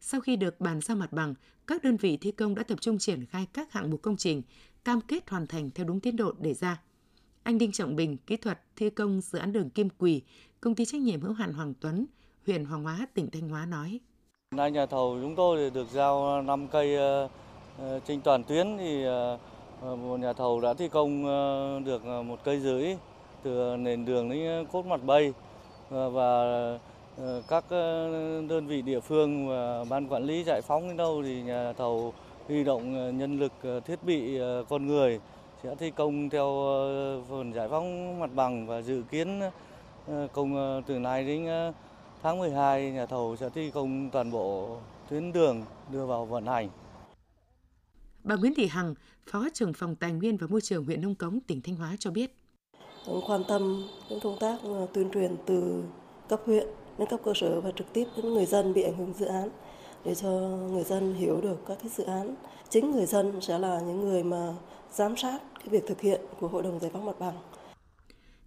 [0.00, 1.34] Sau khi được bàn giao mặt bằng,
[1.66, 4.42] các đơn vị thi công đã tập trung triển khai các hạng mục công trình,
[4.84, 6.82] cam kết hoàn thành theo đúng tiến độ đề ra.
[7.42, 10.22] Anh Đinh Trọng Bình, kỹ thuật thi công dự án đường Kim Quỳ,
[10.60, 12.06] công ty trách nhiệm hữu hạn Hoàng Tuấn,
[12.46, 14.00] huyện Hoàng Hóa, tỉnh Thanh Hóa nói.
[14.56, 17.28] Nay nhà thầu chúng tôi được giao 5 cây ờ,
[17.78, 19.38] ờ, trên toàn tuyến thì ờ,
[19.82, 21.24] một nhà thầu đã thi công
[21.84, 22.96] được một cây rưỡi
[23.42, 25.32] từ nền đường đến cốt mặt bay
[25.88, 26.78] và
[27.48, 27.64] các
[28.48, 32.12] đơn vị địa phương và ban quản lý giải phóng đến đâu thì nhà thầu
[32.48, 34.38] huy động nhân lực thiết bị
[34.68, 35.20] con người
[35.62, 36.46] sẽ thi công theo
[37.30, 39.40] phần giải phóng mặt bằng và dự kiến
[40.32, 41.72] công từ nay đến
[42.24, 44.78] tháng 12 nhà thầu sẽ thi công toàn bộ
[45.10, 46.68] tuyến đường đưa vào vận hành.
[48.22, 48.94] Bà Nguyễn Thị Hằng,
[49.30, 52.10] Phó trưởng phòng Tài nguyên và Môi trường huyện Nông Cống, tỉnh Thanh Hóa cho
[52.10, 52.36] biết.
[53.06, 54.58] Cũng quan tâm đến công tác
[54.94, 55.84] tuyên truyền từ
[56.28, 56.66] cấp huyện
[56.98, 59.48] đến cấp cơ sở và trực tiếp đến người dân bị ảnh hưởng dự án
[60.04, 60.30] để cho
[60.70, 62.34] người dân hiểu được các cái dự án.
[62.68, 64.54] Chính người dân sẽ là những người mà
[64.92, 67.34] giám sát cái việc thực hiện của Hội đồng Giải phóng mặt bằng.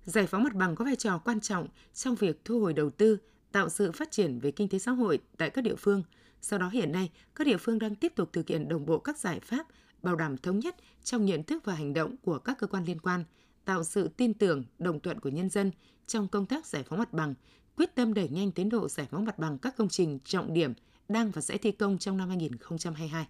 [0.04, 3.18] Giải phóng mặt bằng có vai trò quan trọng trong việc thu hồi đầu tư,
[3.58, 6.04] tạo sự phát triển về kinh tế xã hội tại các địa phương.
[6.42, 9.18] Sau đó hiện nay, các địa phương đang tiếp tục thực hiện đồng bộ các
[9.18, 9.68] giải pháp
[10.02, 13.00] bảo đảm thống nhất trong nhận thức và hành động của các cơ quan liên
[13.00, 13.24] quan,
[13.66, 15.72] tạo sự tin tưởng, đồng thuận của nhân dân
[16.08, 17.34] trong công tác giải phóng mặt bằng,
[17.76, 20.74] quyết tâm đẩy nhanh tiến độ giải phóng mặt bằng các công trình trọng điểm
[21.10, 23.28] đang và sẽ thi công trong năm 2022.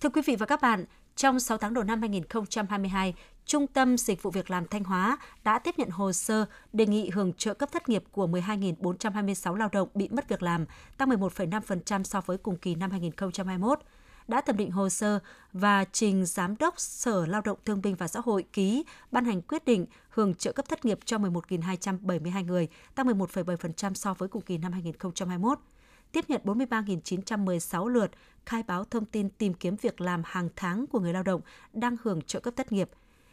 [0.00, 0.84] Thưa quý vị và các bạn,
[1.16, 3.14] trong 6 tháng đầu năm 2022,
[3.46, 7.10] Trung tâm Dịch vụ Việc làm Thanh Hóa đã tiếp nhận hồ sơ đề nghị
[7.10, 10.64] hưởng trợ cấp thất nghiệp của 12.426 lao động bị mất việc làm,
[10.98, 13.80] tăng 11,5% so với cùng kỳ năm 2021
[14.28, 15.18] đã thẩm định hồ sơ
[15.52, 19.42] và trình Giám đốc Sở Lao động Thương binh và Xã hội ký ban hành
[19.42, 24.42] quyết định hưởng trợ cấp thất nghiệp cho 11.272 người, tăng 11,7% so với cùng
[24.42, 25.58] kỳ năm 2021
[26.12, 28.10] tiếp nhận 43.916 lượt
[28.46, 31.40] khai báo thông tin tìm kiếm việc làm hàng tháng của người lao động
[31.72, 32.90] đang hưởng trợ cấp thất nghiệp.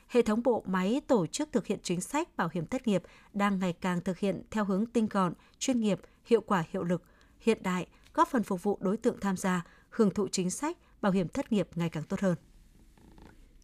[0.08, 3.60] Hệ thống bộ máy tổ chức thực hiện chính sách bảo hiểm thất nghiệp đang
[3.60, 7.04] ngày càng thực hiện theo hướng tinh gọn, chuyên nghiệp, hiệu quả hiệu lực,
[7.40, 11.12] hiện đại, góp phần phục vụ đối tượng tham gia, hưởng thụ chính sách bảo
[11.12, 12.36] hiểm thất nghiệp ngày càng tốt hơn.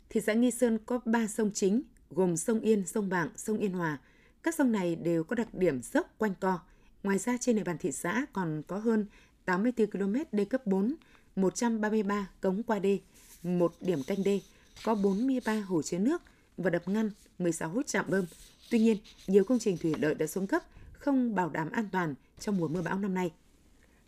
[0.09, 3.73] Thị xã Nghi Sơn có 3 sông chính, gồm sông Yên, sông Bảng, sông Yên
[3.73, 3.97] Hòa.
[4.43, 6.59] Các sông này đều có đặc điểm dốc quanh co.
[7.03, 9.05] Ngoài ra trên địa bàn thị xã còn có hơn
[9.45, 10.95] 84 km đê cấp 4,
[11.35, 12.99] 133 cống qua đê,
[13.43, 14.41] một điểm canh đê,
[14.83, 16.21] có 43 hồ chứa nước
[16.57, 18.25] và đập ngăn, 16 trạm bơm.
[18.69, 22.15] Tuy nhiên, nhiều công trình thủy lợi đã xuống cấp, không bảo đảm an toàn
[22.39, 23.31] trong mùa mưa bão năm nay.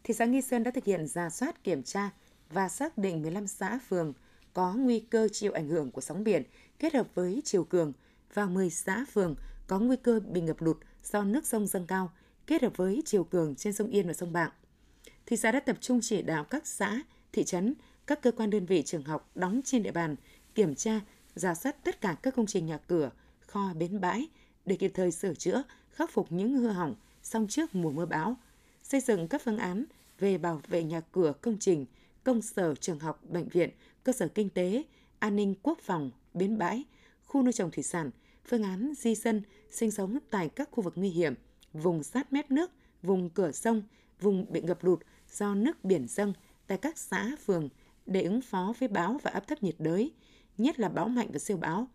[0.04, 2.10] Thị xã Nghi Sơn đã thực hiện ra soát kiểm tra
[2.50, 4.14] và xác định 15 xã phường
[4.54, 6.44] có nguy cơ chịu ảnh hưởng của sóng biển
[6.80, 7.94] kết hợp với chiều cường
[8.34, 9.36] và 10 xã phường
[9.68, 12.12] có nguy cơ bị ngập lụt do nước sông dâng cao
[12.48, 14.52] kết hợp với chiều cường trên sông Yên và sông Bạng.
[15.26, 17.02] Thị xã đã tập trung chỉ đạo các xã,
[17.32, 17.74] thị trấn,
[18.08, 20.16] các cơ quan đơn vị trường học đóng trên địa bàn
[20.56, 21.02] kiểm tra,
[21.36, 24.28] giả soát tất cả các công trình nhà cửa, kho, bến bãi
[24.66, 28.38] để kịp thời sửa chữa, khắc phục những hư hỏng xong trước mùa mưa bão,
[28.84, 29.86] xây dựng các phương án
[30.20, 31.86] về bảo vệ nhà cửa công trình,
[32.24, 33.70] công sở, trường học, bệnh viện,
[34.04, 34.84] cơ sở kinh tế,
[35.20, 36.84] an ninh quốc phòng, bến bãi,
[37.26, 38.12] khu nuôi trồng thủy sản,
[38.46, 41.34] phương án di dân sinh sống tại các khu vực nguy hiểm,
[41.74, 42.72] vùng sát mép nước,
[43.04, 43.84] vùng cửa sông,
[44.20, 45.00] vùng bị ngập lụt
[45.32, 46.34] do nước biển dâng
[46.68, 47.70] tại các xã, phường
[48.06, 50.12] để ứng phó với bão và áp thấp nhiệt đới,
[50.58, 51.88] nhất là bão mạnh và siêu bão.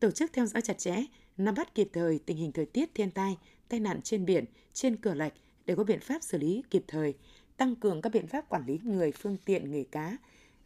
[0.00, 1.04] Tổ chức theo dõi chặt chẽ,
[1.36, 4.96] nắm bắt kịp thời tình hình thời tiết thiên tai, tai nạn trên biển, trên
[4.96, 5.32] cửa lạch
[5.66, 7.14] để có biện pháp xử lý kịp thời,
[7.56, 10.16] tăng cường các biện pháp quản lý người, phương tiện, nghề cá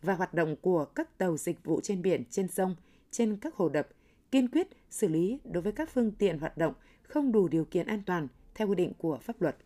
[0.03, 2.77] và hoạt động của các tàu dịch vụ trên biển, trên sông,
[3.11, 3.89] trên các hồ đập,
[4.31, 7.87] kiên quyết xử lý đối với các phương tiện hoạt động không đủ điều kiện
[7.87, 8.29] an toàn
[8.59, 9.57] theo quy định của pháp luật.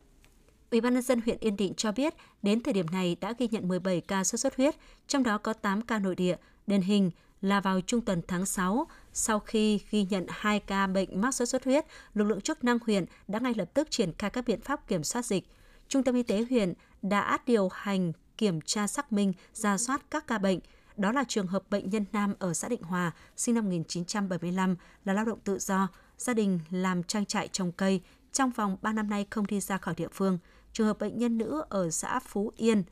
[0.71, 3.49] Ủy ban nhân dân huyện Yên Định cho biết, đến thời điểm này đã ghi
[3.51, 4.75] nhận 17 ca sốt xuất huyết,
[5.07, 6.37] trong đó có 8 ca nội địa.
[6.67, 11.21] Điển hình là vào trung tuần tháng 6, sau khi ghi nhận 2 ca bệnh
[11.21, 14.31] mắc sốt xuất huyết, lực lượng chức năng huyện đã ngay lập tức triển khai
[14.31, 15.45] các biện pháp kiểm soát dịch.
[15.89, 20.27] Trung tâm y tế huyện đã điều hành kiểm tra xác minh, ra soát các
[20.27, 20.59] ca bệnh.
[20.97, 25.13] Đó là trường hợp bệnh nhân nam ở xã Định Hòa, sinh năm 1975, là
[25.13, 28.01] lao động tự do, gia đình làm trang trại trồng cây,
[28.33, 30.39] trong vòng 3 năm nay không đi ra khỏi địa phương.
[30.73, 32.83] Trường hợp bệnh nhân nữ ở xã Phú Yên,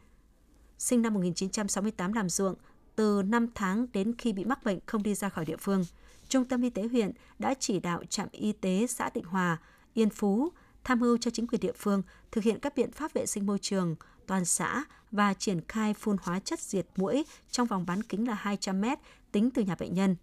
[0.79, 2.55] sinh năm 1968 làm ruộng,
[2.97, 5.85] từ 5 tháng đến khi bị mắc bệnh không đi ra khỏi địa phương.
[6.29, 9.59] Trung tâm y tế huyện đã chỉ đạo trạm y tế xã Định Hòa,
[9.95, 10.53] Yên Phú
[10.85, 13.59] tham mưu cho chính quyền địa phương thực hiện các biện pháp vệ sinh môi
[13.59, 18.29] trường toàn xã và triển khai phun hóa chất diệt mũi trong vòng bán kính
[18.29, 18.85] là 200 m
[19.33, 20.17] tính từ nhà bệnh nhân.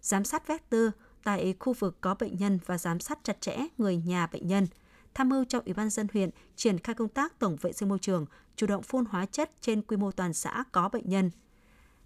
[0.00, 0.80] Giám sát vector
[1.24, 4.66] tại khu vực có bệnh nhân và giám sát chặt chẽ người nhà bệnh nhân.
[5.14, 7.98] Tham mưu cho Ủy ban dân huyện triển khai công tác tổng vệ sinh môi
[7.98, 11.30] trường, chủ động phun hóa chất trên quy mô toàn xã có bệnh nhân.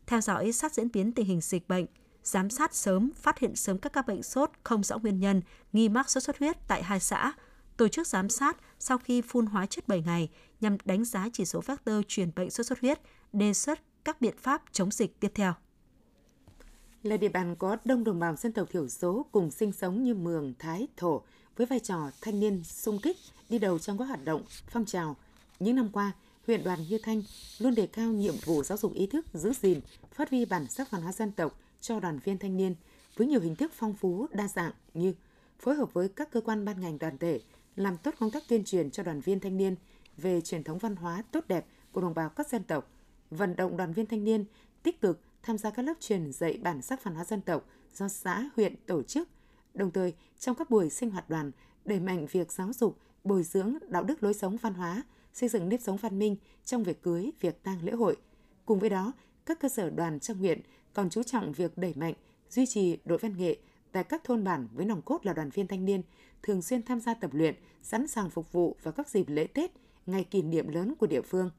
[0.06, 1.86] Theo dõi sát diễn biến tình hình dịch bệnh,
[2.22, 5.88] giám sát sớm, phát hiện sớm các ca bệnh sốt không rõ nguyên nhân, nghi
[5.88, 7.32] mắc sốt xuất huyết tại hai xã,
[7.76, 10.28] tổ chức giám sát sau khi phun hóa chất 7 ngày
[10.60, 13.00] nhằm đánh giá chỉ số vector truyền bệnh sốt xuất huyết,
[13.32, 15.54] đề xuất các biện pháp chống dịch tiếp theo.
[17.06, 20.14] Là địa bàn có đông đồng bào dân tộc thiểu số cùng sinh sống như
[20.14, 21.22] Mường, Thái, Thổ,
[21.56, 23.16] với vai trò thanh niên sung kích
[23.48, 25.16] đi đầu trong các hoạt động phong trào.
[25.60, 26.12] Những năm qua,
[26.46, 27.22] huyện đoàn Như Thanh
[27.58, 29.80] luôn đề cao nhiệm vụ giáo dục ý thức, giữ gìn,
[30.12, 32.74] phát huy bản sắc văn hóa dân tộc cho đoàn viên thanh niên
[33.16, 35.14] với nhiều hình thức phong phú, đa dạng như
[35.58, 37.40] phối hợp với các cơ quan ban ngành đoàn thể,
[37.76, 39.74] làm tốt công tác tuyên truyền cho đoàn viên thanh niên
[40.16, 42.90] về truyền thống văn hóa tốt đẹp của đồng bào các dân tộc,
[43.30, 44.44] vận động đoàn viên thanh niên
[44.82, 48.08] tích cực tham gia các lớp truyền dạy bản sắc văn hóa dân tộc do
[48.08, 49.28] xã, huyện tổ chức.
[49.74, 51.50] Đồng thời, trong các buổi sinh hoạt đoàn,
[51.84, 55.68] đẩy mạnh việc giáo dục, bồi dưỡng đạo đức lối sống văn hóa, xây dựng
[55.68, 58.16] nếp sống văn minh trong việc cưới, việc tang lễ hội.
[58.64, 59.12] Cùng với đó,
[59.46, 60.60] các cơ sở đoàn trong huyện
[60.94, 62.14] còn chú trọng việc đẩy mạnh,
[62.50, 63.56] duy trì đội văn nghệ
[63.92, 66.02] tại các thôn bản với nòng cốt là đoàn viên thanh niên,
[66.42, 69.70] thường xuyên tham gia tập luyện, sẵn sàng phục vụ vào các dịp lễ Tết,
[70.06, 71.50] ngày kỷ niệm lớn của địa phương.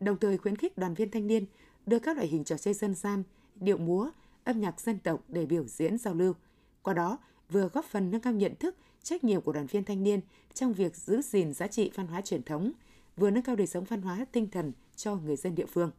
[0.00, 1.46] Đồng thời khuyến khích đoàn viên thanh niên
[1.86, 3.22] đưa các loại hình trò chơi dân gian,
[3.54, 4.10] điệu múa,
[4.44, 6.34] âm nhạc dân tộc để biểu diễn giao lưu.
[6.82, 7.18] Qua đó,
[7.50, 10.20] vừa góp phần nâng cao nhận thức, trách nhiệm của đoàn viên thanh niên
[10.54, 12.72] trong việc giữ gìn giá trị văn hóa truyền thống,
[13.16, 15.90] vừa nâng cao đời sống văn hóa tinh thần cho người dân địa phương.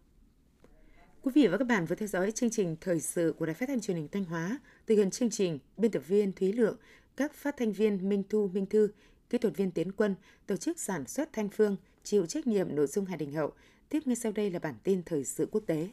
[1.21, 3.65] Quý vị và các bạn vừa theo dõi chương trình thời sự của Đài Phát
[3.65, 4.59] thanh Truyền hình Thanh Hóa.
[4.87, 6.77] Thực hiện chương trình, biên tập viên Thúy Lượng,
[7.15, 8.89] các phát thanh viên Minh Thu, Minh Thư,
[9.29, 10.15] kỹ thuật viên Tiến Quân,
[10.45, 13.51] tổ chức sản xuất Thanh Phương, chịu trách nhiệm nội dung Hà Đình Hậu.
[13.93, 15.89] Tiếp ngay sau đây là bản tin thời sự quốc tế.